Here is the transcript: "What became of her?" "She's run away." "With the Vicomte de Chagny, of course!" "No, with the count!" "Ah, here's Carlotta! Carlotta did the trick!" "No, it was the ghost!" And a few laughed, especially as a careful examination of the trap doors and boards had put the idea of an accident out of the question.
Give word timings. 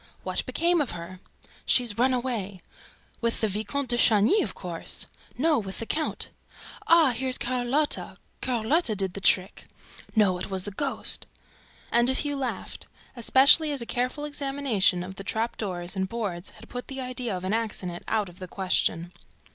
"What 0.23 0.43
became 0.47 0.81
of 0.81 0.93
her?" 0.97 1.19
"She's 1.63 1.95
run 1.95 2.11
away." 2.11 2.59
"With 3.21 3.39
the 3.39 3.47
Vicomte 3.47 3.89
de 3.91 3.99
Chagny, 3.99 4.41
of 4.41 4.55
course!" 4.55 5.05
"No, 5.37 5.59
with 5.59 5.77
the 5.77 5.85
count!" 5.85 6.31
"Ah, 6.87 7.11
here's 7.11 7.37
Carlotta! 7.37 8.17
Carlotta 8.41 8.95
did 8.95 9.13
the 9.13 9.21
trick!" 9.21 9.67
"No, 10.15 10.39
it 10.39 10.49
was 10.49 10.63
the 10.63 10.71
ghost!" 10.71 11.27
And 11.91 12.09
a 12.09 12.15
few 12.15 12.35
laughed, 12.35 12.87
especially 13.15 13.71
as 13.71 13.83
a 13.83 13.85
careful 13.85 14.25
examination 14.25 15.03
of 15.03 15.17
the 15.17 15.23
trap 15.23 15.55
doors 15.55 15.95
and 15.95 16.09
boards 16.09 16.49
had 16.49 16.67
put 16.67 16.87
the 16.87 16.99
idea 16.99 17.37
of 17.37 17.43
an 17.43 17.53
accident 17.53 18.03
out 18.07 18.27
of 18.27 18.39
the 18.39 18.47
question. 18.47 19.11